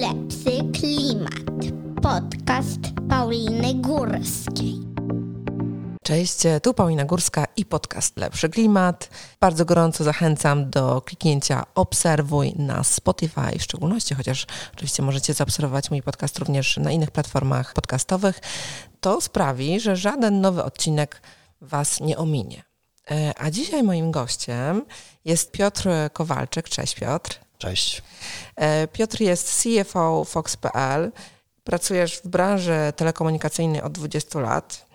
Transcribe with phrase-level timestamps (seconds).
[0.00, 1.74] Lepszy klimat.
[2.02, 4.74] Podcast Pauliny Górskiej.
[6.02, 9.10] Cześć, tu Paulina Górska i podcast Lepszy Klimat.
[9.40, 16.02] Bardzo gorąco zachęcam do kliknięcia obserwuj na Spotify w szczególności, chociaż oczywiście możecie zaobserwować mój
[16.02, 18.40] podcast również na innych platformach podcastowych.
[19.00, 21.22] To sprawi, że żaden nowy odcinek
[21.60, 22.64] Was nie ominie.
[23.10, 24.84] E, a dzisiaj moim gościem
[25.24, 26.68] jest Piotr Kowalczyk.
[26.68, 27.43] Cześć Piotr.
[27.58, 28.02] Cześć.
[28.56, 31.12] E, Piotr jest CFO Fox.pl.
[31.64, 34.86] Pracujesz w branży telekomunikacyjnej od 20 lat.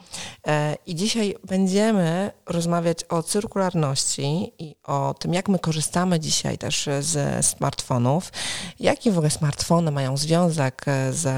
[0.48, 6.90] E, I dzisiaj będziemy rozmawiać o cyrkularności i o tym, jak my korzystamy dzisiaj też
[7.00, 8.32] ze smartfonów,
[8.80, 11.36] jaki w ogóle smartfony mają związek ze,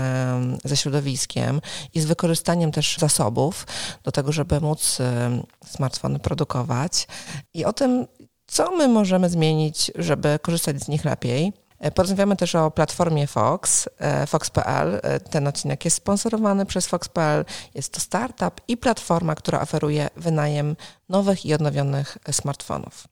[0.63, 1.61] ze środowiskiem
[1.93, 3.67] i z wykorzystaniem też zasobów
[4.03, 7.07] do tego, żeby móc e, smartfony produkować
[7.53, 8.07] i o tym,
[8.51, 11.53] co my możemy zmienić, żeby korzystać z nich lepiej.
[11.79, 14.99] E, porozmawiamy też o platformie Fox, e, Fox.pl.
[15.03, 17.45] E, ten odcinek jest sponsorowany przez Fox.pl.
[17.75, 20.75] Jest to startup i platforma, która oferuje wynajem
[21.09, 23.07] nowych i odnowionych smartfonów.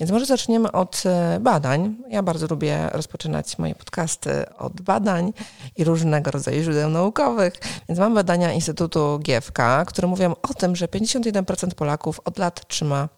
[0.00, 1.02] Więc może zaczniemy od
[1.40, 1.96] badań.
[2.08, 5.32] Ja bardzo lubię rozpoczynać moje podcasty od badań
[5.76, 7.52] i różnego rodzaju źródeł naukowych.
[7.88, 13.08] Więc mam badania Instytutu GFK, które mówią o tym, że 51% Polaków od lat trzyma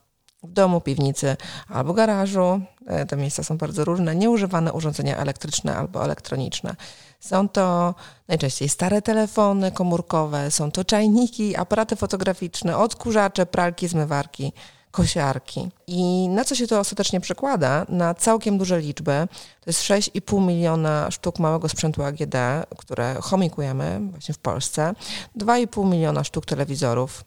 [0.45, 1.37] w domu, piwnicy
[1.69, 2.61] albo garażu.
[2.87, 4.17] E, te miejsca są bardzo różne.
[4.17, 6.77] Nieużywane urządzenia elektryczne albo elektroniczne.
[7.21, 7.95] Są to
[8.29, 14.53] najczęściej stare telefony komórkowe, są to czajniki, aparaty fotograficzne, odkurzacze, pralki, zmywarki,
[14.91, 15.69] kosiarki.
[15.87, 17.87] I na co się to ostatecznie przekłada?
[17.89, 19.29] Na całkiem duże liczby.
[19.61, 22.37] To jest 6,5 miliona sztuk małego sprzętu AGD,
[22.79, 24.95] które chomikujemy właśnie w Polsce,
[25.39, 27.25] 2,5 miliona sztuk telewizorów,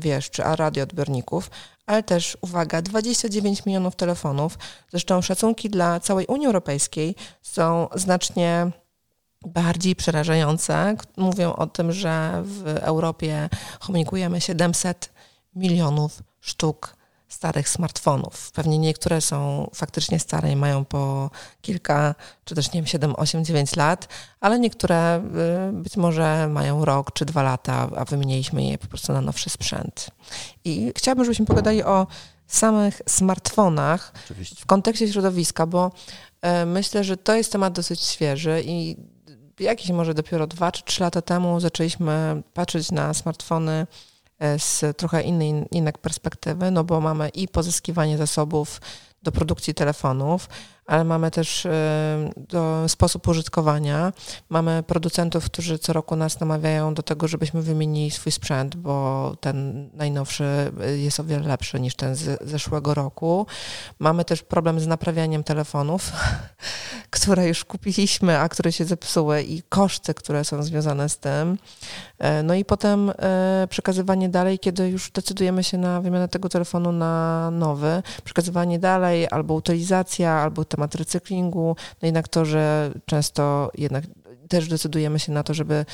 [0.00, 1.50] wiesz, czy a radioodbiorników,
[1.86, 4.58] ale też, uwaga, 29 milionów telefonów.
[4.90, 8.70] Zresztą szacunki dla całej Unii Europejskiej są znacznie
[9.46, 10.96] bardziej przerażające.
[11.16, 13.48] Mówią o tym, że w Europie
[13.80, 15.12] chomikujemy 700
[15.54, 16.99] milionów sztuk
[17.30, 18.52] starych smartfonów.
[18.52, 21.30] Pewnie niektóre są faktycznie stare i mają po
[21.60, 22.14] kilka,
[22.44, 24.08] czy też nie wiem, 7, 8, 9 lat,
[24.40, 25.22] ale niektóre
[25.70, 29.50] y, być może mają rok czy dwa lata, a wymieniliśmy je po prostu na nowszy
[29.50, 30.10] sprzęt.
[30.64, 32.06] I chciałabym, żebyśmy pogadali o
[32.46, 34.56] samych smartfonach Oczywiście.
[34.58, 35.90] w kontekście środowiska, bo
[36.62, 38.96] y, myślę, że to jest temat dosyć świeży i
[39.60, 43.86] jakieś może dopiero dwa czy trzy lata temu zaczęliśmy patrzeć na smartfony
[44.58, 48.80] z trochę innej innej perspektywy, no bo mamy i pozyskiwanie zasobów
[49.22, 50.48] do produkcji telefonów,
[50.90, 54.12] ale mamy też e, do, sposób użytkowania.
[54.48, 59.90] Mamy producentów, którzy co roku nas namawiają do tego, żebyśmy wymienili swój sprzęt, bo ten
[59.94, 63.46] najnowszy jest o wiele lepszy niż ten z zeszłego roku.
[63.98, 66.12] Mamy też problem z naprawianiem telefonów,
[67.10, 71.58] które już kupiliśmy, a które się zepsuły i koszty, które są związane z tym.
[72.18, 76.92] E, no i potem e, przekazywanie dalej, kiedy już decydujemy się na wymianę tego telefonu
[76.92, 84.04] na nowy, przekazywanie dalej albo utylizacja, albo temat recyklingu, no jednak to, że często jednak
[84.48, 85.86] też decydujemy się na to, żeby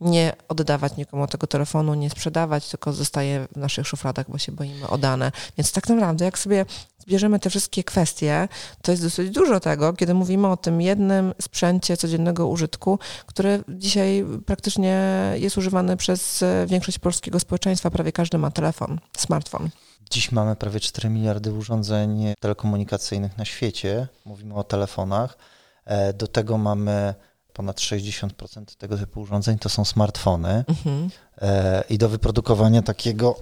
[0.00, 4.88] nie oddawać nikomu tego telefonu, nie sprzedawać, tylko zostaje w naszych szufladach, bo się boimy
[4.88, 5.32] o dane.
[5.58, 6.66] Więc tak naprawdę, jak sobie
[6.98, 8.48] zbierzemy te wszystkie kwestie,
[8.82, 14.24] to jest dosyć dużo tego, kiedy mówimy o tym jednym sprzęcie codziennego użytku, który dzisiaj
[14.46, 15.02] praktycznie
[15.34, 17.90] jest używany przez większość polskiego społeczeństwa.
[17.90, 19.68] Prawie każdy ma telefon, smartfon.
[20.10, 24.08] Dziś mamy prawie 4 miliardy urządzeń telekomunikacyjnych na świecie.
[24.24, 25.38] Mówimy o telefonach.
[25.84, 27.14] E, do tego mamy
[27.52, 30.64] ponad 60% tego typu urządzeń to są smartfony.
[30.68, 31.10] Mhm.
[31.42, 33.36] E, I do wyprodukowania takiego,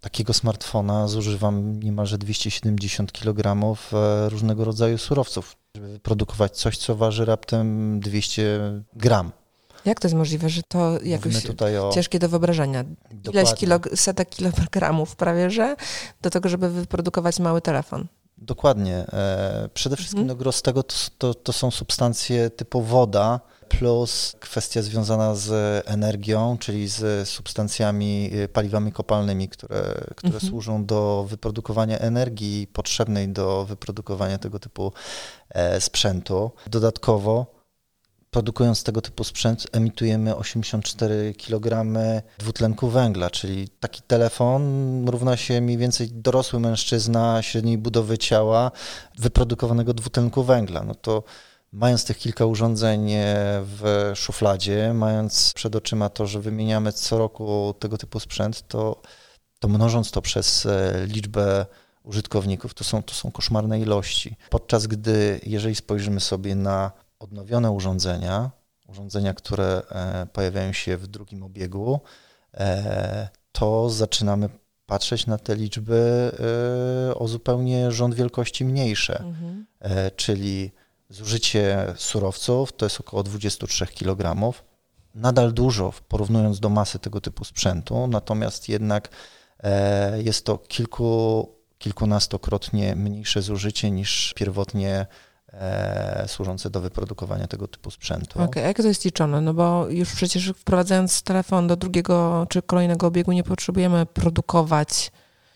[0.00, 7.24] takiego smartfona zużywam niemalże 270 kg e, różnego rodzaju surowców, żeby wyprodukować coś, co waży
[7.24, 8.60] raptem 200
[8.92, 9.32] gram.
[9.84, 11.46] Jak to jest możliwe, że to jakoś
[11.80, 11.90] o...
[11.92, 12.84] ciężkie do wyobrażenia?
[13.32, 15.76] Ileś kilo, setek kilogramów prawie, że
[16.22, 18.06] do tego, żeby wyprodukować mały telefon?
[18.38, 18.96] Dokładnie.
[18.96, 20.38] E, przede wszystkim mhm.
[20.38, 25.52] no, gros tego to, to, to są substancje typu woda, plus kwestia związana z
[25.88, 29.82] energią, czyli z substancjami, e, paliwami kopalnymi, które,
[30.16, 30.50] które mhm.
[30.50, 34.92] służą do wyprodukowania energii potrzebnej do wyprodukowania tego typu
[35.48, 36.50] e, sprzętu.
[36.66, 37.59] Dodatkowo
[38.30, 41.86] produkując tego typu sprzęt emitujemy 84 kg
[42.38, 44.62] dwutlenku węgla, czyli taki telefon
[45.08, 48.70] równa się mniej więcej dorosły mężczyzna średniej budowy ciała
[49.18, 50.82] wyprodukowanego dwutlenku węgla.
[50.82, 51.22] No to
[51.72, 53.10] mając tych kilka urządzeń
[53.62, 59.02] w szufladzie, mając przed oczyma to, że wymieniamy co roku tego typu sprzęt, to,
[59.58, 61.66] to mnożąc to przez e, liczbę
[62.02, 64.36] użytkowników, to są, to są koszmarne ilości.
[64.50, 68.50] Podczas gdy, jeżeli spojrzymy sobie na odnowione urządzenia,
[68.88, 72.00] urządzenia, które e, pojawiają się w drugim obiegu,
[72.54, 74.48] e, to zaczynamy
[74.86, 76.32] patrzeć na te liczby
[77.08, 79.66] e, o zupełnie rząd wielkości mniejsze, Mhm.
[80.16, 80.70] czyli
[81.08, 84.52] zużycie surowców to jest około 23 kg.
[85.14, 89.08] Nadal dużo porównując do masy tego typu sprzętu, natomiast jednak
[90.24, 95.06] jest to kilku, kilkunastokrotnie mniejsze zużycie niż pierwotnie
[95.52, 98.30] e, służące do wyprodukowania tego typu sprzętu.
[98.30, 99.40] Okej, okay, jak to jest liczone?
[99.40, 105.12] No bo już przecież wprowadzając telefon do drugiego czy kolejnego obiegu nie potrzebujemy produkować,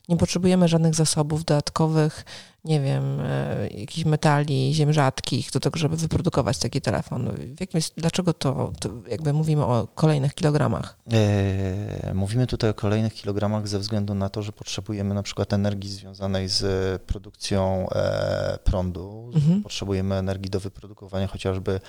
[0.08, 2.24] nie potrzebujemy żadnych zasobów dodatkowych,
[2.64, 7.30] nie wiem, e, jakichś metali, ziem rzadkich do tego, żeby wyprodukować taki telefon.
[7.56, 10.98] W jakim jest, dlaczego to, to jakby mówimy o kolejnych kilogramach?
[11.12, 15.90] E, mówimy tutaj o kolejnych kilogramach ze względu na to, że potrzebujemy na przykład energii
[15.90, 19.62] związanej z produkcją e, prądu, mhm.
[19.62, 21.80] potrzebujemy energii do wyprodukowania chociażby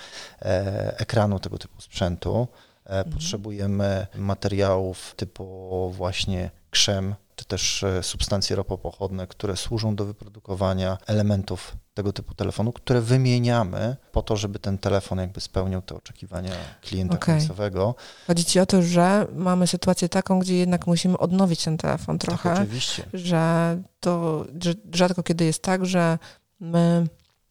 [0.42, 2.48] e, ekranu tego typu sprzętu,
[2.86, 3.12] e, mhm.
[3.12, 11.76] potrzebujemy materiałów typu właśnie krzem, czy też e, substancje ropopochodne, które służą do wyprodukowania elementów
[11.94, 16.52] tego typu telefonu, które wymieniamy po to, żeby ten telefon jakby spełniał te oczekiwania
[16.82, 17.38] klienta okay.
[17.38, 17.94] końcowego.
[18.26, 22.50] Chodzi ci o to, że mamy sytuację taką, gdzie jednak musimy odnowić ten telefon trochę.
[22.50, 23.02] Tak, oczywiście.
[23.12, 26.18] Że to że rzadko kiedy jest tak, że
[26.60, 27.06] my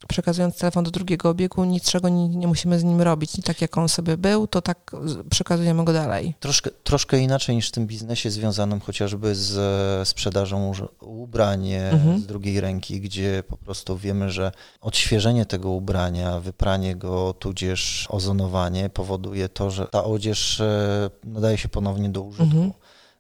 [0.08, 3.40] przekazując telefon do drugiego obiegu, niczego nie, nie, musimy z nim robić.
[3.40, 4.92] I tak jak on sobie był, to tak
[5.30, 6.36] przekazujemy go dalej.
[6.40, 9.58] Troszkę, troszkę inaczej niż w tym biznesie związanym chociażby z
[10.02, 12.20] e, sprzedażą ubrań mhm.
[12.20, 14.52] z drugiej ręki, gdzie po prostu wiemy, że
[14.82, 21.70] odświeżenie tego ubrania, wypranie go, tudzież ozonowanie powoduje to, że ta odzież e, nadaje się
[21.70, 22.44] ponownie do użytku.
[22.44, 22.72] Mhm.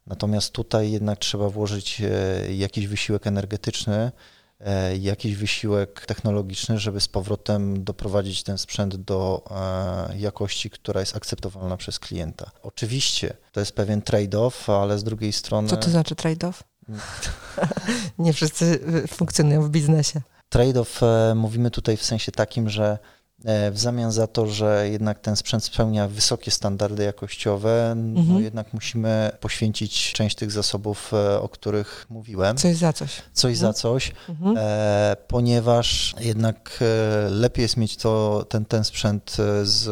[0.07, 4.12] Natomiast tutaj jednak trzeba włożyć e, jakiś wysiłek energetyczny, E,
[5.00, 9.44] jakiś wysiłek technologiczny, żeby z powrotem doprowadzić ten sprzęt do
[10.12, 12.51] e, jakości, która jest akceptowalna przez klienta.
[12.63, 15.69] Oczywiście to jest pewien trade-off, ale z drugiej strony.
[15.69, 16.53] Co to znaczy trade-off?
[18.19, 20.21] Nie wszyscy funkcjonują w biznesie.
[20.50, 22.97] Trade-off e, mówimy tutaj w sensie takim, że E,
[23.71, 28.33] w zamian za to, że jednak ten sprzęt spełnia wysokie standardy jakościowe, no mhm.
[28.33, 32.57] no jednak musimy poświęcić część tych zasobów, e, o których mówiłem.
[32.57, 33.21] Coś za coś.
[33.33, 33.56] Coś mhm.
[33.56, 34.57] za coś, mhm.
[34.57, 39.88] e, ponieważ jednak e, lepiej jest mieć to, ten, ten sprzęt z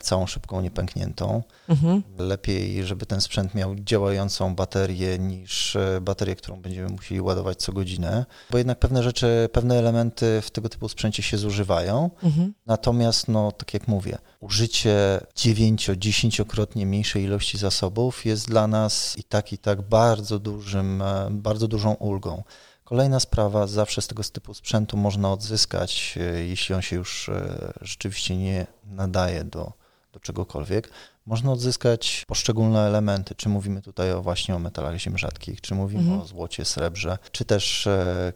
[0.00, 1.42] całą szybką niepękniętą.
[1.68, 2.02] Mhm.
[2.18, 8.26] Lepiej, żeby ten sprzęt miał działającą baterię niż baterię, którą będziemy musieli ładować co godzinę,
[8.50, 12.10] bo jednak pewne rzeczy, pewne elementy w tego typu sprzęcie się zużywają.
[12.22, 12.54] Mhm.
[12.66, 19.52] Natomiast, no, tak jak mówię, użycie 9-10-krotnie mniejszej ilości zasobów jest dla nas i tak,
[19.52, 22.42] i tak bardzo dużym, e, bardzo dużą ulgą.
[22.84, 27.72] Kolejna sprawa, zawsze z tego typu sprzętu można odzyskać, e, jeśli on się już e,
[27.80, 29.72] rzeczywiście nie nadaje do,
[30.18, 30.90] do czegokolwiek,
[31.26, 36.02] można odzyskać poszczególne elementy, czy mówimy tutaj o właśnie o metalach ziem rzadkich, czy mówimy
[36.02, 36.20] mhm.
[36.20, 37.88] o złocie, srebrze, czy też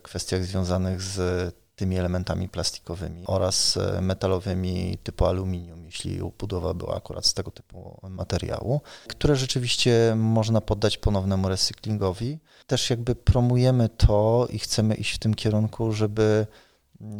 [0.03, 7.27] kwestiach związanych z tymi elementami plastikowymi oraz e, metalowymi typu aluminium, jeśli budowa była akurat
[7.27, 12.39] z tego typu materiału, które rzeczywiście można poddać ponownemu recyklingowi.
[12.67, 16.47] Też jakby promujemy to i chcemy iść w tym kierunku, żeby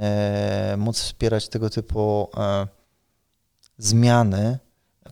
[0.01, 2.67] e, móc wspierać tego typu e,
[3.87, 4.59] zmiany,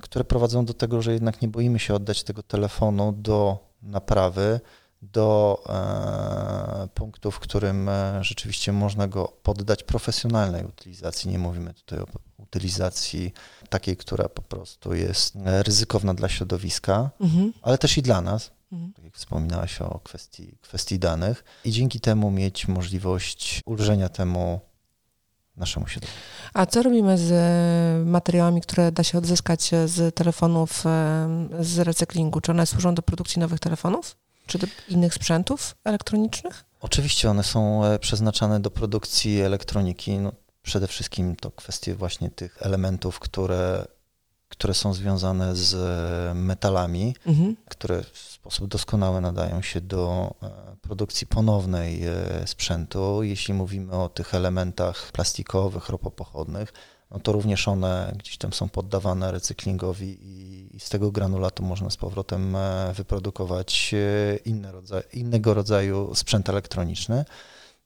[0.00, 4.60] które prowadzą do tego, że jednak nie boimy się oddać tego telefonu do naprawy,
[5.02, 11.30] do e, punktu, w którym e, rzeczywiście można go poddać profesjonalnej utylizacji.
[11.30, 13.32] Nie mówimy tutaj o utylizacji
[13.68, 17.52] takiej, która po prostu jest e, ryzykowna dla środowiska, mhm.
[17.62, 18.50] ale też i dla nas.
[18.72, 18.92] Mhm.
[18.92, 24.60] Tak jak wspominałaś o kwestii, kwestii danych, i dzięki temu mieć możliwość ulżenia temu
[25.60, 26.20] naszemu środowisku.
[26.54, 27.32] A co robimy z
[28.06, 30.84] materiałami, które da się odzyskać z telefonów
[31.60, 32.40] z recyklingu?
[32.40, 34.16] Czy one służą do produkcji nowych telefonów?
[34.50, 36.64] czy do innych sprzętów elektronicznych?
[36.80, 40.18] Oczywiście one są e, przeznaczane do produkcji elektroniki.
[40.18, 43.86] No, przede wszystkim to kwestie właśnie tych elementów, które,
[44.60, 47.56] które są związane z e, metalami, mhm.
[47.68, 52.02] które w sposób doskonały nadają się do e, produkcji ponownej
[52.46, 53.22] sprzętu.
[53.22, 56.72] Jeśli mówimy o tych elementach plastikowych, ropopochodnych,
[57.10, 60.18] no to również one gdzieś tam są poddawane recyklingowi
[60.76, 64.72] i z tego granulatu można z powrotem e, wyprodukować e, inne
[65.12, 67.24] innego rodzaju sprzęt elektroniczny.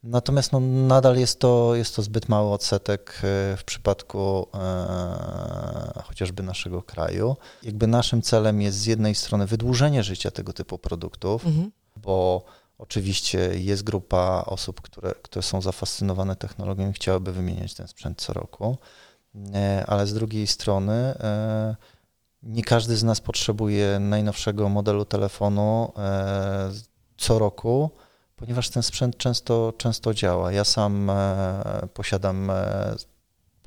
[0.05, 6.43] Natomiast no, nadal jest to, jest to zbyt mały odsetek e, w przypadku e, chociażby
[6.43, 7.37] naszego kraju.
[7.63, 11.71] Jakby naszym celem jest z jednej strony wydłużenie życia tego typu produktów, mhm.
[11.97, 12.45] bo
[12.79, 18.33] oczywiście jest grupa osób, które, które są zafascynowane technologią i chciałyby wymieniać ten sprzęt co
[18.33, 18.79] roku.
[19.87, 21.15] ale z drugiej strony
[22.43, 25.93] nie każdy z nas potrzebuje najnowszego modelu telefonu
[27.17, 27.91] co roku,
[28.45, 30.53] ponieważ ten sprzęt często, często działa.
[30.53, 31.11] Ja sam
[31.95, 32.51] posiadam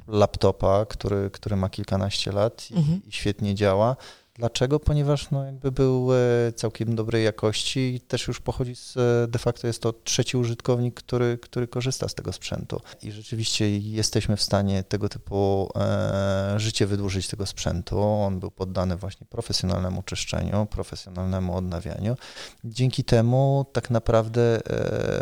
[0.08, 3.02] laptopa, który, który ma kilkanaście lat i, mhm.
[3.08, 3.96] i świetnie działa.
[4.38, 4.80] Dlaczego?
[4.80, 9.40] Ponieważ no, jakby był e, całkiem dobrej jakości i też już pochodzi z, e, de
[9.40, 12.82] facto jest to trzeci użytkownik, który, który korzysta z tego sprzętu.
[13.02, 18.02] I rzeczywiście jesteśmy w stanie tego typu e, życie wydłużyć tego sprzętu.
[18.02, 22.16] On był poddany właśnie profesjonalnemu czyszczeniu, profesjonalnemu odnawianiu.
[22.64, 24.60] Dzięki temu tak naprawdę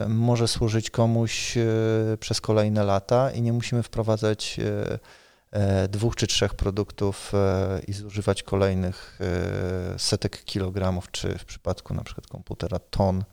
[0.03, 1.63] e, może służyć komuś e,
[2.19, 4.99] przez kolejne lata i nie musimy wprowadzać e,
[5.89, 12.03] dwóch czy trzech produktów e, i zużywać kolejnych e, setek kilogramów, czy w przypadku na
[12.03, 13.23] przykład komputera ton,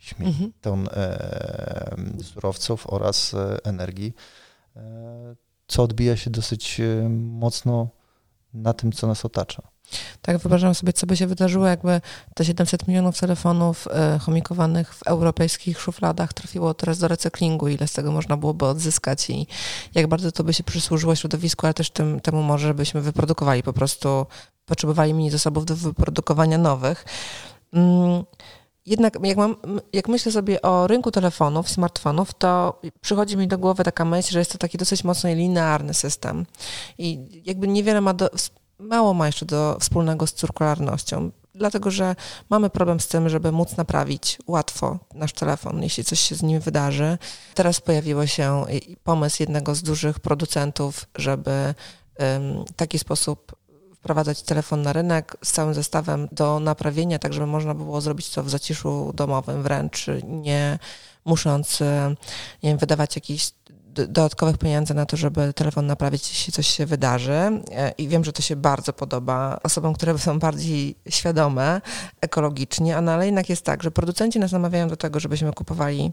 [0.00, 0.52] śmie- mhm.
[0.60, 0.88] ton
[2.22, 3.34] surowców oraz
[3.64, 4.14] energii,
[5.66, 7.88] co odbija się dosyć mocno
[8.54, 9.71] na tym, co nas otacza.
[10.22, 12.00] Tak, wyobrażam sobie, co by się wydarzyło, jakby
[12.34, 17.92] te 700 milionów telefonów e, chomikowanych w europejskich szufladach trafiło teraz do recyklingu, ile z
[17.92, 19.46] tego można byłoby odzyskać i
[19.94, 23.72] jak bardzo to by się przysłużyło środowisku, ale też tym, temu może, żebyśmy wyprodukowali po
[23.72, 24.26] prostu,
[24.64, 27.04] potrzebowali mniej zasobów do wyprodukowania nowych.
[27.72, 28.24] Mm,
[28.86, 29.56] jednak jak, mam,
[29.92, 34.38] jak myślę sobie o rynku telefonów, smartfonów, to przychodzi mi do głowy taka myśl, że
[34.38, 36.46] jest to taki dosyć mocno linearny system.
[36.98, 38.30] I jakby niewiele ma do,
[38.82, 42.16] mało ma jeszcze do wspólnego z cyrkularnością, dlatego że
[42.50, 46.60] mamy problem z tym, żeby móc naprawić łatwo nasz telefon, jeśli coś się z nim
[46.60, 47.18] wydarzy.
[47.54, 48.64] Teraz pojawił się
[49.04, 51.74] pomysł jednego z dużych producentów, żeby
[52.18, 53.56] w taki sposób
[53.94, 58.42] wprowadzać telefon na rynek z całym zestawem do naprawienia, tak żeby można było zrobić to
[58.42, 60.78] w zaciszu domowym wręcz, nie
[61.24, 61.80] musząc
[62.62, 63.50] nie wiem, wydawać jakichś
[63.92, 67.32] dodatkowych pieniędzy na to, żeby telefon naprawić, jeśli coś się wydarzy.
[67.32, 71.80] E, I wiem, że to się bardzo podoba osobom, które są bardziej świadome
[72.20, 76.12] ekologicznie, no ale jednak jest tak, że producenci nas namawiają do tego, żebyśmy kupowali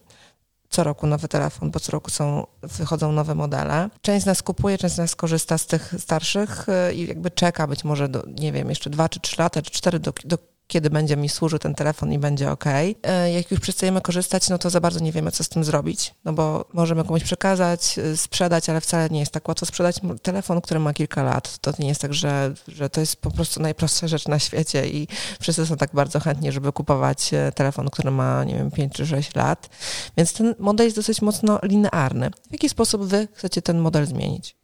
[0.70, 3.90] co roku nowy telefon, bo co roku są, wychodzą nowe modele.
[4.02, 7.68] Część z nas kupuje, część z nas korzysta z tych starszych e, i jakby czeka
[7.68, 10.38] być może do, nie wiem, jeszcze dwa czy trzy lata, czy cztery do, do
[10.70, 12.66] kiedy będzie mi służył ten telefon i będzie ok.
[13.04, 16.14] E, jak już przestajemy korzystać, no to za bardzo nie wiemy, co z tym zrobić,
[16.26, 20.62] no bo możemy komuś przekazać, e, sprzedać, ale wcale nie jest tak łatwo sprzedać telefon,
[20.62, 21.58] który ma kilka lat.
[21.58, 25.08] To nie jest tak, że, że to jest po prostu najprostsza rzecz na świecie i
[25.40, 29.08] wszyscy są tak bardzo chętni, żeby kupować e, telefon, który ma, nie wiem, 5 czy
[29.08, 29.70] 6 lat.
[30.18, 32.30] Więc ten model jest dosyć mocno linearny.
[32.50, 34.56] W jaki sposób wy chcecie ten model zmienić?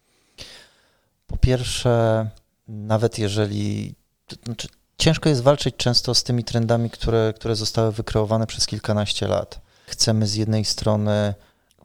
[1.28, 2.30] Po pierwsze,
[2.68, 3.96] nawet jeżeli,
[4.28, 9.28] to znaczy Ciężko jest walczyć często z tymi trendami, które, które zostały wykreowane przez kilkanaście
[9.28, 9.62] lat.
[9.88, 11.34] Chcemy z jednej strony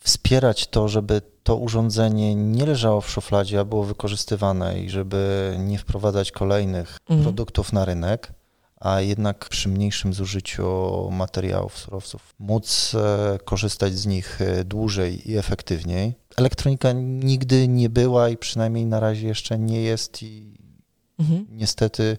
[0.00, 5.78] wspierać to, żeby to urządzenie nie leżało w szufladzie, a było wykorzystywane i żeby nie
[5.78, 7.22] wprowadzać kolejnych mhm.
[7.22, 8.32] produktów na rynek,
[8.80, 15.36] a jednak przy mniejszym zużyciu materiałów, surowców móc e, korzystać z nich e, dłużej i
[15.36, 16.14] efektywniej.
[16.36, 20.58] Elektronika nigdy nie była i przynajmniej na razie jeszcze nie jest i
[21.18, 21.46] mhm.
[21.50, 22.18] niestety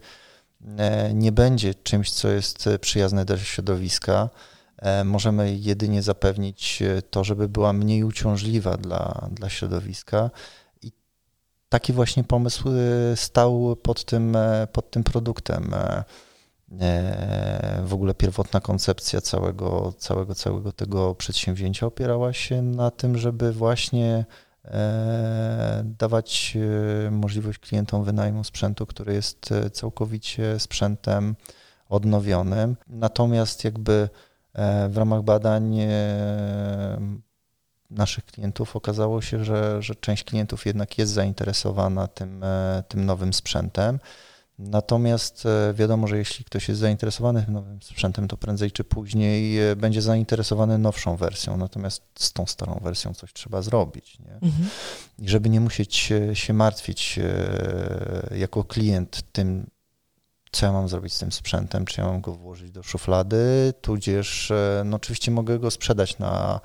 [1.13, 4.29] nie będzie czymś, co jest przyjazne dla środowiska.
[4.77, 10.29] E, możemy jedynie zapewnić e, to, żeby była mniej uciążliwa dla, dla środowiska.
[10.81, 10.91] I
[11.69, 12.69] taki właśnie pomysł
[13.15, 14.37] stał pod tym,
[14.71, 15.75] pod tym produktem.
[17.83, 24.25] W ogóle pierwotna koncepcja całego, całego, całego tego przedsięwzięcia opierała się na tym, żeby właśnie
[24.25, 24.50] E,
[25.83, 26.57] dawać
[27.07, 31.35] e, możliwość klientom wynajmu sprzętu, który jest e, całkowicie sprzętem
[31.89, 32.75] odnowionym.
[32.87, 34.09] Natomiast jakby
[34.89, 35.77] w ramach badań
[37.89, 42.43] naszych klientów okazało się, że, że część klientów jednak jest zainteresowana tym,
[42.87, 43.99] tym nowym sprzętem.
[44.61, 49.59] Natomiast e, wiadomo, że jeśli ktoś jest zainteresowany tym nowym sprzętem, to prędzej czy później
[49.59, 51.57] e, będzie zainteresowany nowszą wersją.
[51.57, 54.19] Natomiast z tą starą wersją coś trzeba zrobić.
[54.19, 54.33] Nie?
[54.33, 54.69] Mhm.
[55.19, 59.67] I żeby nie musieć się martwić e, jako klient tym,
[60.51, 64.51] co ja mam zrobić z tym sprzętem, czy ja mam go włożyć do szuflady, tudzież
[64.85, 66.59] no oczywiście mogę go sprzedać na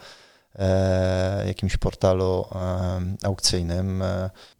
[1.46, 2.44] jakimś portalu
[3.22, 4.02] aukcyjnym.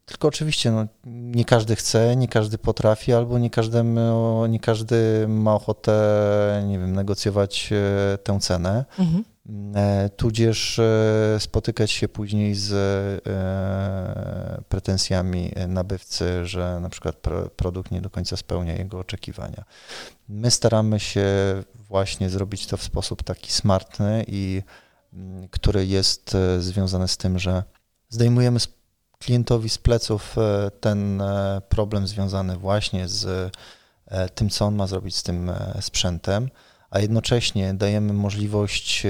[0.07, 5.55] Tylko oczywiście no, nie każdy chce, nie każdy potrafi, albo nie, każdemu, nie każdy ma
[5.55, 8.85] ochotę, nie wiem, negocjować e, tę cenę.
[8.99, 9.25] Mhm.
[9.77, 12.75] E, tudzież e, spotykać się później z
[14.69, 17.17] pretensjami nabywcy, że na przykład
[17.57, 19.65] produkt nie do końca spełnia jego oczekiwania.
[20.29, 21.27] My staramy się
[21.75, 24.63] właśnie zrobić to w sposób taki smartny i
[25.51, 27.63] który jest związany z tym, że
[28.09, 28.59] zdejmujemy
[29.19, 33.53] klientowi z pleców e, ten e, problem związany właśnie z
[34.35, 36.51] tym, co on ma zrobić z tym sprzętem,
[36.91, 39.07] a jednocześnie dajemy możliwość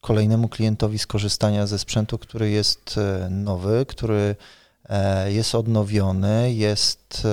[0.00, 4.36] kolejnemu klientowi skorzystania ze sprzętu, który jest nowy, który
[5.26, 7.26] jest odnowiony, jest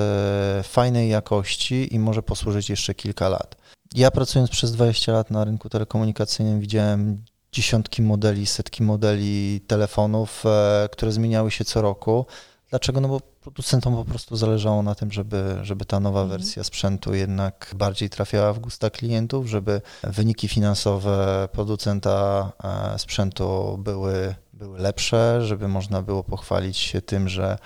[0.64, 3.56] fajnej jakości i może posłużyć jeszcze kilka lat.
[3.96, 7.24] Ja pracując przez 20 lat na rynku telekomunikacyjnym widziałem
[7.54, 12.26] dziesiątki modeli, setki modeli telefonów, e, które zmieniały się co roku.
[12.70, 13.02] Dlaczego?
[13.02, 16.40] No bo producentom po prostu zależało na tym, żeby, żeby ta nowa mhm.
[16.40, 22.52] wersja sprzętu jednak bardziej trafiała w gusta klientów, żeby wyniki finansowe producenta
[22.94, 27.58] e, sprzętu były, były lepsze, żeby można było pochwalić się tym, że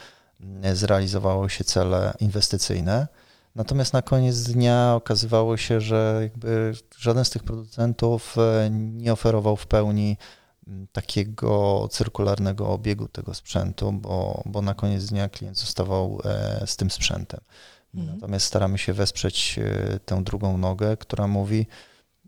[0.73, 3.07] zrealizowały się cele inwestycyjne.
[3.57, 9.55] Natomiast na koniec dnia okazywało się, że jakby żaden z tych producentów e, nie oferował
[9.55, 10.17] w pełni
[10.91, 16.91] takiego cyrkularnego obiegu tego sprzętu, bo, bo na koniec dnia klient zostawał e, z tym
[16.91, 17.39] sprzętem.
[17.95, 18.15] Mhm.
[18.15, 21.67] Natomiast staramy się wesprzeć e, tę drugą nogę, która mówi,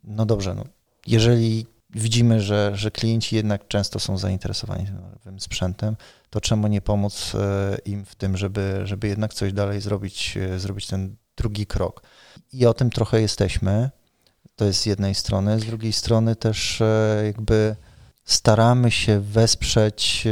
[0.03, 0.63] no dobrze, no,
[1.07, 5.95] jeżeli widzimy, że, że klienci jednak często są zainteresowani tym nowym sprzętem,
[6.29, 10.59] to czemu nie pomóc e, im w tym, żeby, żeby jednak coś dalej zrobić, e,
[10.59, 12.01] zrobić ten drugi krok.
[12.53, 13.89] I o tym trochę jesteśmy.
[14.55, 15.59] To jest z jednej strony.
[15.59, 17.75] Z drugiej strony też e, jakby
[18.25, 20.27] staramy się wesprzeć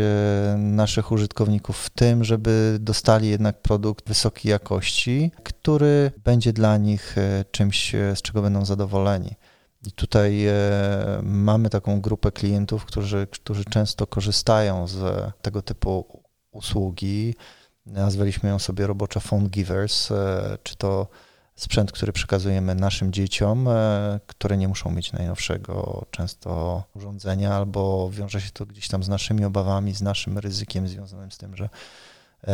[0.58, 7.16] naszych użytkowników w tym, żeby dostali jednak produkt wysokiej jakości, który będzie dla nich
[7.52, 9.36] czymś, z czego będą zadowoleni.
[9.86, 10.54] I tutaj e,
[11.24, 17.36] mamy taką grupę klientów, którzy, którzy często korzystają z tego typu usługi.
[17.86, 21.08] Nazwaliśmy ją sobie robocza phone givers, e, czy to
[21.56, 28.42] sprzęt, który przekazujemy naszym dzieciom, e, które nie muszą mieć najnowszego często urządzenia, albo wiąże
[28.42, 31.70] się to gdzieś tam z naszymi obawami, z naszym ryzykiem związanym z tym, że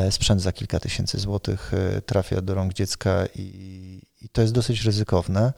[0.09, 1.71] sprzęt za kilka tysięcy złotych
[2.05, 5.53] trafia do rąk dziecka i, i to jest dosyć ryzykowne.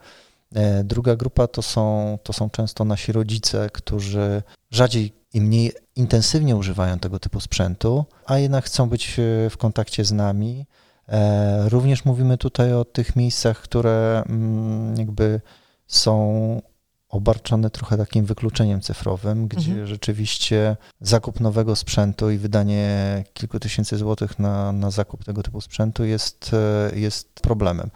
[0.55, 6.55] E, druga grupa to są, to są często nasi rodzice, którzy rzadziej i mniej intensywnie
[6.55, 10.65] używają tego typu sprzętu, a jednak chcą być e, w kontakcie z nami.
[11.10, 15.41] E, również mówimy tutaj o tych miejscach, które mm, jakby
[15.88, 16.62] są
[17.10, 19.88] obarczone trochę takim wykluczeniem cyfrowym, gdzie mhm.
[19.88, 26.05] rzeczywiście zakup nowego sprzętu i wydanie kilku tysięcy złotych na, na zakup tego typu sprzętu
[26.05, 26.51] jest,
[26.93, 27.89] jest problemem.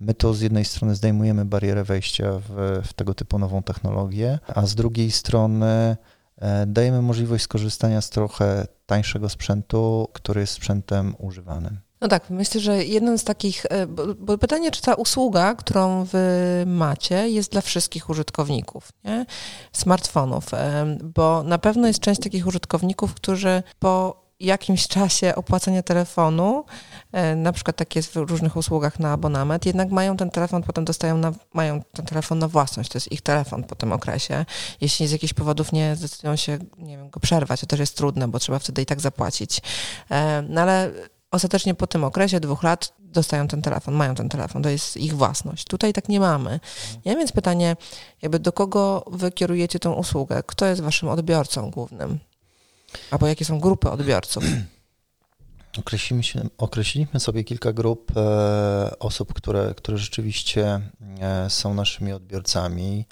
[0.00, 4.66] My to z jednej strony zdejmujemy barierę wejścia w, w tego typu nową technologię, a
[4.66, 5.96] z drugiej strony
[6.36, 11.78] e, dajemy możliwość skorzystania z trochę tańszego sprzętu, który jest sprzętem używanym.
[12.00, 16.04] No tak, myślę, że jednym z takich, e, bo, bo, pytanie, czy ta usługa, którą
[16.04, 16.18] wy
[16.66, 19.26] macie, jest dla wszystkich użytkowników, nie?
[19.72, 26.64] smartfonów, e, bo na pewno jest część takich użytkowników, którzy po jakimś czasie opłacenia telefonu,
[27.12, 30.84] e, na przykład tak jest w różnych usługach na abonament, jednak mają ten telefon, potem
[30.84, 34.44] dostają na, mają ten telefon na własność, to jest ich telefon po tym okresie.
[34.80, 38.28] Jeśli z jakichś powodów nie zdecydują się, nie wiem, go przerwać, to też jest trudne,
[38.28, 39.60] bo trzeba wtedy i tak zapłacić.
[40.10, 40.90] E, no ale
[41.30, 45.16] ostatecznie po tym okresie dwóch lat dostają ten telefon, mają ten telefon, to jest ich
[45.16, 45.64] własność.
[45.64, 46.60] Tutaj tak nie mamy.
[47.04, 47.76] Ja więc pytanie,
[48.22, 50.42] jakby do kogo wy kierujecie tę usługę?
[50.46, 52.18] Kto jest waszym odbiorcą głównym?
[53.10, 54.44] Albo jakie są grupy odbiorców?
[55.78, 60.80] Określiliśmy, określiliśmy sobie kilka grup e, osób, które, które rzeczywiście
[61.20, 63.06] e, są naszymi odbiorcami.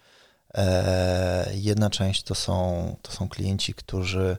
[0.54, 4.37] E, jedna część to są, to są klienci, którzy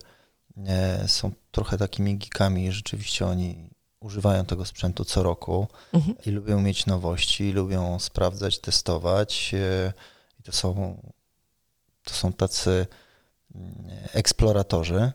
[0.67, 2.71] e, są trochę takimi geekami.
[2.71, 3.69] Rzeczywiście oni
[3.99, 6.15] używają tego sprzętu co roku mhm.
[6.25, 9.51] i lubią mieć nowości, lubią sprawdzać, testować.
[9.53, 9.93] E,
[10.39, 10.97] I to są,
[12.03, 12.87] to są tacy
[13.55, 13.73] mm,
[14.13, 15.11] eksploratorzy.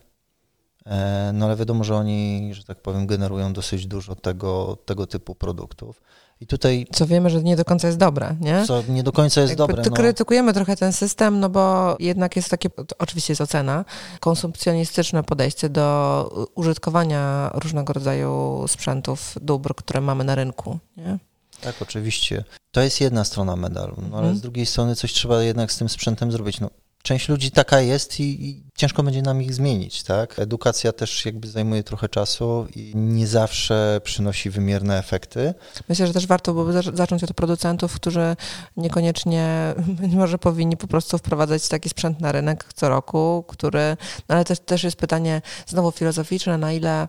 [0.85, 5.35] E, no ale wiadomo, że oni, że tak powiem, generują dosyć dużo tego, tego typu
[5.35, 6.01] produktów.
[6.41, 6.87] I tutaj.
[6.93, 8.65] Co wiemy, że nie do końca jest dobre, nie?
[8.67, 9.83] Co nie do końca jest Jakby dobre.
[9.89, 9.95] No.
[9.95, 13.85] Krytykujemy trochę ten system, no bo jednak jest takie, oczywiście jest ocena,
[14.19, 21.17] konsumpcjonistyczne podejście do użytkowania różnego rodzaju sprzętów, dóbr, które mamy na rynku, nie?
[21.61, 22.43] Tak, oczywiście.
[22.71, 24.37] To jest jedna strona medalu, no, ale mhm.
[24.37, 26.59] z drugiej strony coś trzeba jednak z tym sprzętem zrobić.
[26.59, 26.69] No,
[27.03, 30.39] część ludzi taka jest i, i, ciężko będzie nam ich zmienić, tak?
[30.39, 35.53] Edukacja też jakby zajmuje trochę czasu i nie zawsze przynosi wymierne efekty.
[35.89, 38.35] Myślę, że też warto byłoby zacząć od producentów, którzy
[38.77, 39.75] niekoniecznie,
[40.13, 43.97] może powinni po prostu wprowadzać taki sprzęt na rynek co roku, który,
[44.29, 47.07] no ale też, też jest pytanie znowu filozoficzne, na ile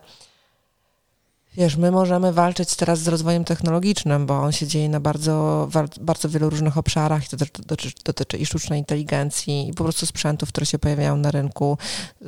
[1.57, 5.67] Wiesz, my możemy walczyć teraz z rozwojem technologicznym, bo on się dzieje na bardzo,
[6.01, 10.65] bardzo wielu różnych obszarach to dotyczy, dotyczy i sztucznej inteligencji, i po prostu sprzętów, które
[10.65, 11.77] się pojawiają na rynku,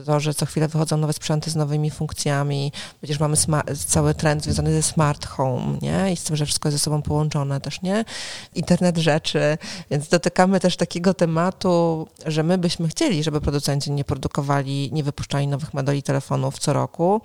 [0.06, 3.38] to, że co chwilę wychodzą nowe sprzęty z nowymi funkcjami, przecież mamy
[3.88, 6.14] cały trend związany ze smart home, nie?
[6.14, 8.06] I z tym, że wszystko jest ze sobą połączone też, nie?
[8.56, 9.58] Internet rzeczy,
[9.92, 15.48] więc dotykamy też takiego tematu, że my byśmy chcieli, żeby producenci nie produkowali, nie wypuszczali
[15.48, 17.22] nowych modeli telefonów co roku,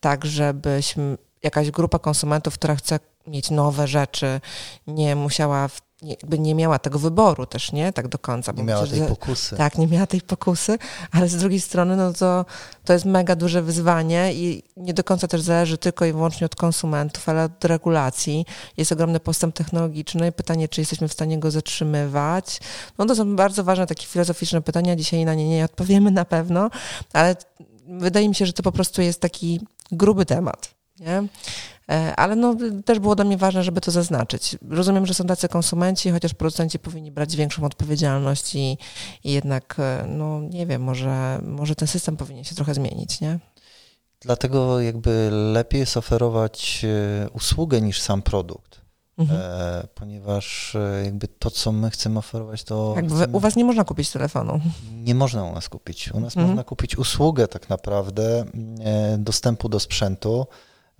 [0.00, 4.40] tak żebyśmy jakaś grupa konsumentów, która chce mieć nowe rzeczy,
[4.86, 5.68] nie musiała,
[6.02, 7.92] jakby nie miała tego wyboru też, nie?
[7.92, 8.52] Tak do końca.
[8.52, 9.56] Nie miała tej pokusy.
[9.56, 10.78] Tak, nie miała tej pokusy,
[11.12, 12.44] ale z drugiej strony, no to,
[12.84, 16.56] to jest mega duże wyzwanie i nie do końca też zależy tylko i wyłącznie od
[16.56, 18.46] konsumentów, ale od regulacji.
[18.76, 20.32] Jest ogromny postęp technologiczny.
[20.32, 22.60] Pytanie, czy jesteśmy w stanie go zatrzymywać.
[22.98, 24.96] No to są bardzo ważne takie filozoficzne pytania.
[24.96, 26.70] Dzisiaj na nie nie odpowiemy na pewno,
[27.12, 27.36] ale
[27.88, 29.60] wydaje mi się, że to po prostu jest taki
[29.92, 30.81] gruby temat.
[31.02, 31.22] Nie?
[31.88, 34.56] E, ale no, też było dla mnie ważne, żeby to zaznaczyć.
[34.70, 38.78] Rozumiem, że są tacy konsumenci, chociaż producenci powinni brać większą odpowiedzialność i,
[39.24, 43.38] i jednak, e, no nie wiem, może, może ten system powinien się trochę zmienić, nie?
[44.20, 48.82] Dlatego jakby lepiej jest oferować e, usługę niż sam produkt.
[49.18, 49.40] Mhm.
[49.42, 52.92] E, ponieważ jakby to, co my chcemy oferować, to.
[52.94, 53.36] Tak, chcemy...
[53.36, 54.60] u Was nie można kupić telefonu.
[54.92, 56.12] Nie można u nas kupić.
[56.12, 56.46] U nas mhm.
[56.46, 58.44] można kupić usługę tak naprawdę
[58.84, 60.46] e, dostępu do sprzętu.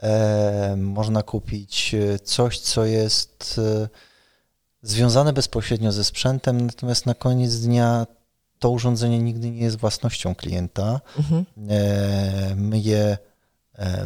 [0.02, 3.88] E, można kupić e, coś, co jest e,
[4.82, 8.06] związane bezpośrednio ze sprzętem, natomiast na koniec dnia
[8.58, 11.00] to urządzenie nigdy nie jest własnością klienta.
[11.18, 11.44] Mhm.
[12.56, 13.18] My je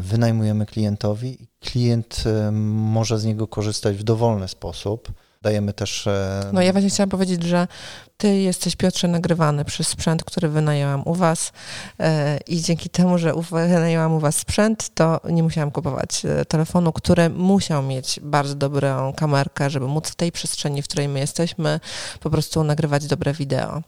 [0.00, 5.12] wynajmujemy klientowi i klient może z niego korzystać w dowolny sposób.
[5.42, 6.08] Dajemy też.
[6.52, 7.68] No ja właśnie chciałam powiedzieć, że
[8.16, 11.52] ty jesteś, Piotrze, nagrywany przez sprzęt, który wynajęłam u was
[12.00, 16.92] e, i dzięki temu, że wynajęłam u was sprzęt, to nie musiałam kupować e, telefonu,
[16.92, 21.80] który musiał mieć bardzo dobrą kamerkę, żeby móc w tej przestrzeni, w której my jesteśmy,
[22.20, 23.82] po prostu nagrywać dobre wideo.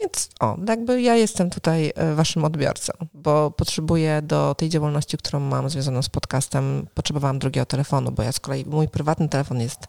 [0.00, 5.40] Więc o, jakby ja jestem tutaj e, waszym odbiorcą, bo potrzebuję do tej działalności, którą
[5.40, 9.86] mam związaną z podcastem, potrzebowałam drugiego telefonu, bo ja z kolei, mój prywatny telefon jest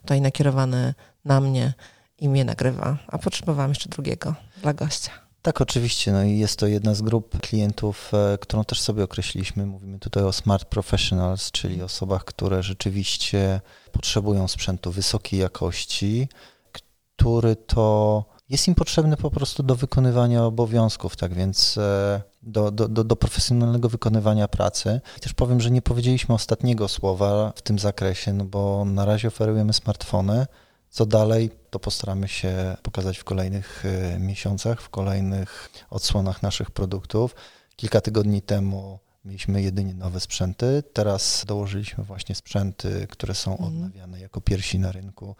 [0.00, 0.94] tutaj nakierowany
[1.24, 1.74] na mnie
[2.18, 5.10] i mnie nagrywa, a potrzebowałam jeszcze drugiego dla gościa.
[5.42, 6.12] Tak, oczywiście.
[6.12, 9.66] No i jest to jedna z grup klientów, e, którą też sobie określiliśmy.
[9.66, 13.60] Mówimy tutaj o smart professionals, czyli osobach, które rzeczywiście
[13.92, 16.28] potrzebują sprzętu wysokiej jakości,
[16.72, 22.88] który to jest im potrzebny po prostu do wykonywania obowiązków, tak więc e, do, do,
[22.88, 25.00] do, do profesjonalnego wykonywania pracy.
[25.16, 29.28] I też powiem, że nie powiedzieliśmy ostatniego słowa w tym zakresie, no bo na razie
[29.28, 30.46] oferujemy smartfony,
[30.90, 37.34] co dalej, to postaramy się pokazać w kolejnych e, miesiącach, w kolejnych odsłonach naszych produktów.
[37.76, 40.82] Kilka tygodni temu mieliśmy jedynie nowe sprzęty.
[40.92, 43.68] Teraz dołożyliśmy właśnie sprzęty, które są mhm.
[43.68, 45.36] odnawiane jako pierwsi na rynku.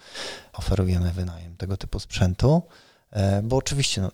[0.52, 2.62] Oferujemy wynajem tego typu sprzętu,
[3.42, 4.10] bo oczywiście no,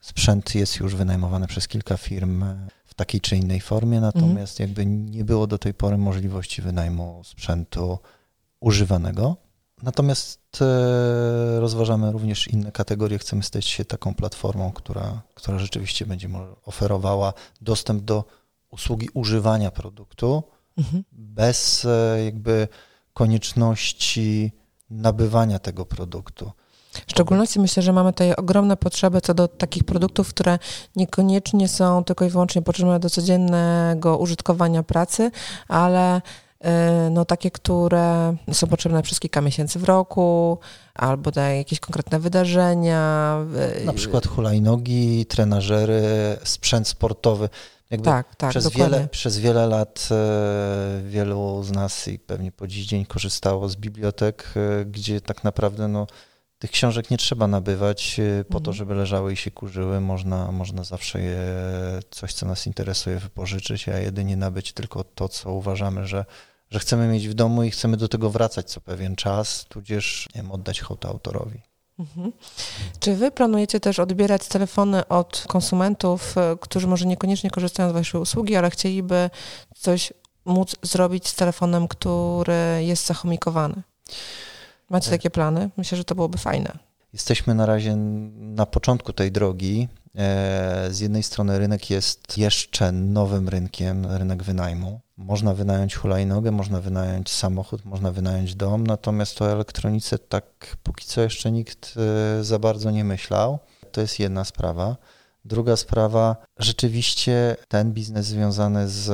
[0.00, 2.44] sprzęt jest już wynajmowany przez kilka firm
[2.84, 4.68] w takiej czy innej formie, natomiast mhm.
[4.68, 7.98] jakby nie było do tej pory możliwości wynajmu sprzętu
[8.60, 9.36] używanego.
[9.82, 13.18] Natomiast e, rozważamy również inne kategorie.
[13.18, 16.28] Chcemy stać się taką platformą, która, która rzeczywiście będzie
[16.64, 18.24] oferowała dostęp do
[18.70, 20.42] usługi używania produktu
[20.78, 21.04] mhm.
[21.12, 22.68] bez e, jakby
[23.14, 24.52] konieczności
[24.90, 26.52] nabywania tego produktu.
[27.06, 30.58] W szczególności myślę, że mamy tutaj ogromne potrzeby co do takich produktów, które
[30.96, 35.30] niekoniecznie są tylko i wyłącznie potrzebne do codziennego użytkowania pracy,
[35.68, 36.20] ale
[36.60, 40.58] E, no takie, które są potrzebne przez kilka miesięcy w roku,
[40.94, 43.36] albo na jakieś konkretne wydarzenia.
[43.84, 46.02] Na przykład hulajnogi, trenażery,
[46.44, 47.48] sprzęt sportowy.
[47.90, 52.66] Jakby tak, tak, przez wiele, przez wiele lat e, wielu z nas i pewnie po
[52.66, 54.54] dziś dzień korzystało z bibliotek,
[54.86, 56.06] gdzie tak naprawdę no,
[56.58, 58.76] tych książek nie trzeba nabywać po to, mhm.
[58.76, 60.00] żeby leżały i się kurzyły.
[60.00, 61.40] Można, można zawsze je,
[62.10, 66.24] coś, co nas interesuje, wypożyczyć, a jedynie nabyć tylko to, co uważamy, że
[66.70, 70.42] że chcemy mieć w domu i chcemy do tego wracać co pewien czas, tudzież nie
[70.42, 71.62] wiem, oddać hołd autorowi.
[71.98, 72.32] Mhm.
[73.00, 78.20] Czy wy planujecie też odbierać telefony od konsumentów, e, którzy może niekoniecznie korzystają z waszej
[78.20, 79.30] usługi, ale chcieliby
[79.76, 80.12] coś
[80.44, 83.82] móc zrobić z telefonem, który jest zachomikowany?
[84.90, 85.70] Macie takie plany?
[85.76, 86.78] Myślę, że to byłoby fajne.
[87.12, 87.96] Jesteśmy na razie
[88.36, 89.88] na początku tej drogi.
[90.14, 95.00] E, z jednej strony rynek jest jeszcze nowym rynkiem, rynek wynajmu.
[95.16, 101.20] Można wynająć hulajnogę, można wynająć samochód, można wynająć dom, natomiast o elektronice tak póki co
[101.20, 101.94] jeszcze nikt
[102.40, 103.58] e, za bardzo nie myślał.
[103.92, 104.96] To jest jedna sprawa.
[105.44, 109.10] Druga sprawa, rzeczywiście ten biznes związany z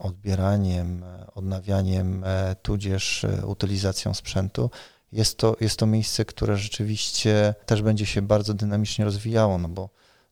[0.00, 2.24] odbieraniem, odnawianiem,
[2.62, 4.70] tudzież utylizacją sprzętu,
[5.14, 9.88] jest to, jest to miejsce, które rzeczywiście też będzie się bardzo dynamicznie rozwijało, no bo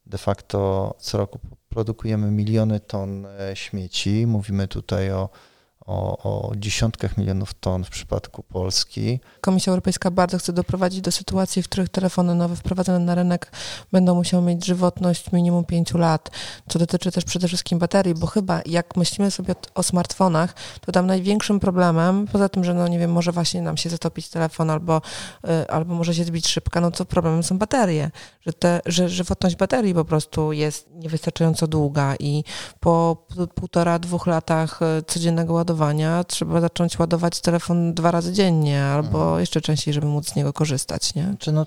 [0.07, 4.27] de facto co roku produkujemy miliony ton śmieci.
[4.27, 5.29] Mówimy tutaj o
[5.87, 9.21] o, o dziesiątkach milionów ton w przypadku Polski.
[9.41, 13.53] Komisja Europejska bardzo chce doprowadzić do sytuacji, w których telefony nowe wprowadzone na rynek
[13.93, 16.31] będą musiały mieć żywotność minimum 5 lat,
[16.69, 21.07] co dotyczy też przede wszystkim baterii, bo chyba jak myślimy sobie o smartfonach, to tam
[21.07, 25.03] największym problemem, poza tym, że no nie wiem, może właśnie nam się zatopić telefon albo,
[25.45, 28.11] y, albo może się zbić szybka, no to problemem są baterie,
[28.47, 32.45] że, te, że żywotność baterii po prostu jest niewystarczająco długa i
[32.81, 39.23] po półtora, dwóch latach y, codziennego ładowania trzeba zacząć ładować telefon dwa razy dziennie albo
[39.23, 39.41] mhm.
[39.41, 41.35] jeszcze częściej, żeby móc z niego korzystać, nie?
[41.39, 41.67] Czy no,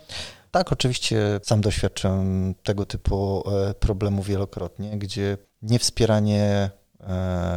[0.51, 6.84] tak, oczywiście sam doświadczyłem tego typu e, problemu wielokrotnie, gdzie niewspieranie e,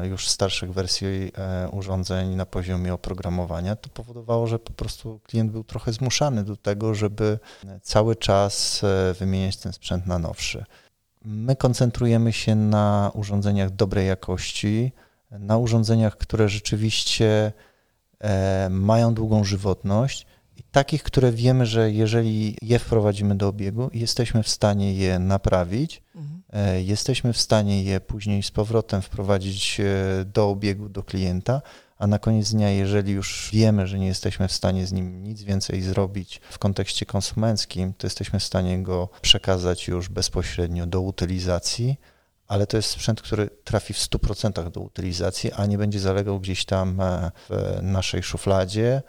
[0.03, 5.65] już starszych wersji e, urządzeń na poziomie oprogramowania, to powodowało, że po prostu klient był
[5.65, 7.39] trochę zmuszany do tego, żeby
[7.83, 8.83] cały czas
[9.19, 10.65] wymieniać ten sprzęt na nowszy.
[11.25, 14.93] My koncentrujemy się na urządzeniach dobrej jakości,
[15.31, 17.53] na urządzeniach, które rzeczywiście
[18.21, 24.43] e, mają długą żywotność i takich, które wiemy, że jeżeli je wprowadzimy do obiegu, jesteśmy
[24.43, 26.38] w stanie je naprawić, mhm.
[26.53, 29.85] E, jesteśmy w stanie je później z powrotem wprowadzić e,
[30.25, 31.63] do obiegu do klienta,
[31.99, 35.43] a na koniec dnia, jeżeli już wiemy, że nie jesteśmy w stanie z nim nic
[35.43, 41.97] więcej zrobić w kontekście konsumenckim, to jesteśmy w stanie go przekazać już bezpośrednio do utylizacji
[42.49, 46.65] ale to jest sprzęt, który trafi w 100% do utylizacji, a nie będzie zalegał gdzieś
[46.65, 49.03] tam e, w naszej szufladzie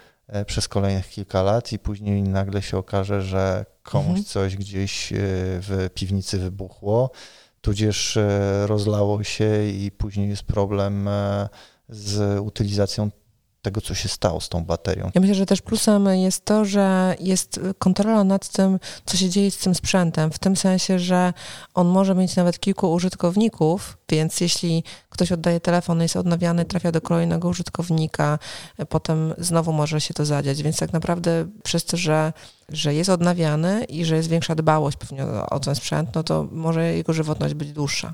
[0.45, 4.25] przez kolejnych kilka lat i później nagle się okaże, że komuś mhm.
[4.25, 5.15] coś gdzieś e,
[5.61, 7.11] w piwnicy wybuchło,
[7.61, 8.17] tudzież
[8.65, 11.09] rozlało się i później jest problem
[11.89, 13.09] z utylizacją
[13.61, 15.11] tego, co się stało z tą baterią.
[15.15, 19.51] Ja myślę, że też plusem jest to, że jest kontrola nad tym, co się dzieje
[19.51, 21.33] z tym sprzętem, w tym sensie, że
[21.73, 27.01] on może mieć nawet kilku użytkowników, więc jeśli ktoś oddaje telefon, jest odnawiany, trafia do
[27.01, 28.39] kolejnego użytkownika,
[28.89, 32.33] potem znowu może się to zadziać, więc tak naprawdę przez to, że,
[32.69, 36.93] że jest odnawiany i że jest większa dbałość pewnie o, ten sprzęt, no to może
[36.93, 38.13] jego żywotność być dłuższa.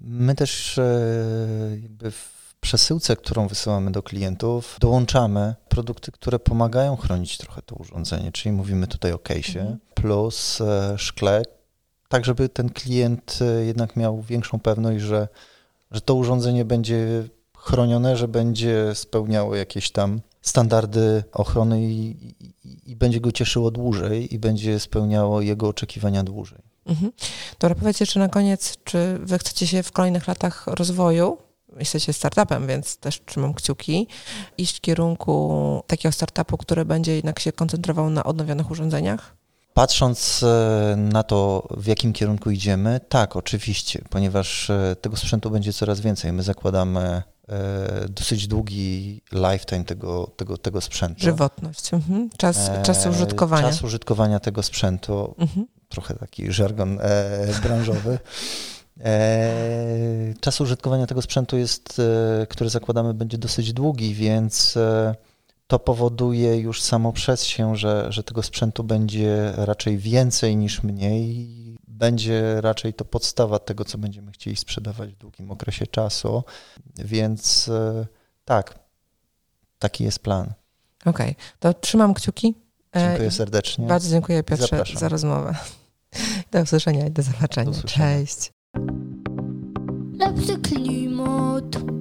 [0.00, 7.38] My też e, jakby w przesyłce, którą wysyłamy do klientów, dołączamy produkty, które pomagają chronić
[7.38, 9.78] trochę to urządzenie, czyli mówimy tutaj o case'ie mhm.
[9.94, 11.42] plus e, szkle,
[12.08, 15.28] tak żeby ten klient e, jednak miał większą pewność, że,
[15.90, 17.24] że to urządzenie będzie
[17.56, 22.16] chronione, że będzie spełniało jakieś tam standardy ochrony i,
[22.64, 26.58] i, i będzie go cieszyło dłużej i będzie spełniało jego oczekiwania dłużej.
[26.86, 27.12] Mhm.
[27.58, 31.38] Dobra, powiedz jeszcze na koniec, czy wy chcecie się w kolejnych latach rozwoju
[31.78, 34.06] jesteście startupem, więc też trzymam kciuki,
[34.58, 39.42] iść w kierunku takiego startupu, który będzie jednak się koncentrował na odnowionych urządzeniach?
[39.74, 45.72] Patrząc e, na to, w jakim kierunku idziemy, tak, oczywiście, ponieważ e, tego sprzętu będzie
[45.72, 46.32] coraz więcej.
[46.32, 47.00] My zakładamy
[47.48, 51.20] e, dosyć długi lifetime tego, tego, tego sprzętu.
[51.20, 52.30] Żywotność, mhm.
[52.36, 53.68] czas, czas użytkowania.
[53.68, 55.66] Czas użytkowania tego sprzętu, mhm.
[55.88, 56.98] trochę taki żargon
[57.62, 58.18] branżowy.
[59.00, 62.00] E, czas użytkowania tego sprzętu jest,
[62.42, 65.14] e, który zakładamy, będzie dosyć długi, więc e,
[65.66, 71.62] to powoduje już samo przez się, że, że tego sprzętu będzie raczej więcej niż mniej.
[71.88, 76.44] Będzie raczej to podstawa tego, co będziemy chcieli sprzedawać w długim okresie czasu.
[76.96, 77.70] Więc
[78.44, 78.78] tak,
[79.78, 80.52] taki jest plan.
[81.04, 81.34] Okej, okay.
[81.58, 82.54] to trzymam kciuki.
[82.96, 83.86] Dziękuję serdecznie.
[83.86, 84.98] Bardzo dziękuję Piotrze Zapraszam.
[84.98, 85.54] za rozmowę.
[86.52, 87.70] Do usłyszenia i do zobaczenia.
[87.70, 88.52] Do Cześć.
[88.74, 91.91] L'obstacle du monde.